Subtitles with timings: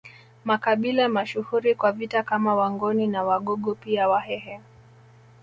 [0.45, 4.59] Makabila mashuhuri kwa vita kama Wangoni na Wagogo pia Wahehe